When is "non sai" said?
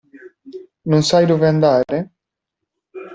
0.89-1.27